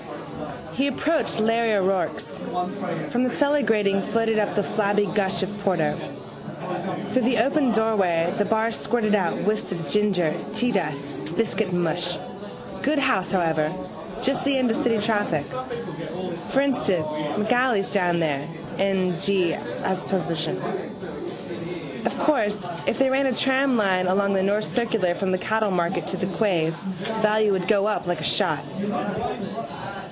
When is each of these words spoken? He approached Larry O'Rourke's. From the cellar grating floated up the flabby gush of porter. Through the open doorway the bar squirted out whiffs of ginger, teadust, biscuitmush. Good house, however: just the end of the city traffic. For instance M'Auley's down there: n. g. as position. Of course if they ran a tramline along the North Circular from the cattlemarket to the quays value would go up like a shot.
He 0.73 0.87
approached 0.87 1.39
Larry 1.39 1.73
O'Rourke's. 1.75 2.41
From 3.11 3.23
the 3.23 3.29
cellar 3.29 3.61
grating 3.61 4.01
floated 4.01 4.39
up 4.39 4.55
the 4.55 4.63
flabby 4.63 5.05
gush 5.13 5.43
of 5.43 5.59
porter. 5.59 5.95
Through 7.11 7.21
the 7.23 7.37
open 7.37 7.71
doorway 7.71 8.33
the 8.39 8.45
bar 8.45 8.71
squirted 8.71 9.13
out 9.13 9.33
whiffs 9.39 9.71
of 9.71 9.87
ginger, 9.87 10.33
teadust, 10.53 11.17
biscuitmush. 11.37 12.17
Good 12.81 12.97
house, 12.99 13.29
however: 13.31 13.71
just 14.23 14.43
the 14.45 14.57
end 14.57 14.71
of 14.71 14.77
the 14.77 14.81
city 14.83 14.99
traffic. 15.05 15.45
For 16.51 16.61
instance 16.61 17.05
M'Auley's 17.37 17.91
down 17.91 18.19
there: 18.19 18.47
n. 18.79 19.19
g. 19.19 19.53
as 19.83 20.05
position. 20.05 20.55
Of 22.05 22.17
course 22.17 22.67
if 22.87 22.97
they 22.97 23.09
ran 23.11 23.27
a 23.27 23.33
tramline 23.33 24.07
along 24.09 24.33
the 24.33 24.41
North 24.41 24.65
Circular 24.65 25.13
from 25.15 25.31
the 25.31 25.37
cattlemarket 25.37 26.07
to 26.07 26.17
the 26.17 26.27
quays 26.37 26.87
value 27.21 27.51
would 27.51 27.67
go 27.67 27.85
up 27.87 28.07
like 28.07 28.21
a 28.21 28.23
shot. 28.23 28.63